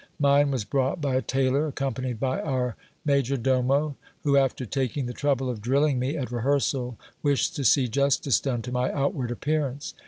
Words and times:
Mine 0.17 0.49
was 0.49 0.65
brought 0.65 0.99
by 0.99 1.13
a 1.13 1.21
tailor, 1.21 1.67
accompanied 1.67 2.19
by 2.19 2.41
our 2.41 2.75
major 3.05 3.37
domo, 3.37 3.97
who, 4.23 4.35
after 4.35 4.65
taking 4.65 5.05
the 5.05 5.13
trouble 5.13 5.47
of 5.47 5.61
drilling 5.61 5.99
me 5.99 6.17
at 6.17 6.31
rehearsal, 6.31 6.97
wished 7.21 7.55
to 7.55 7.63
see 7.63 7.87
justice 7.87 8.39
done 8.39 8.63
to 8.63 8.71
my 8.71 8.91
outward 8.91 9.29
appearance. 9.29 9.93